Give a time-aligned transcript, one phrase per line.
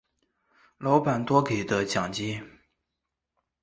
[0.79, 2.41] 老板多给的奖金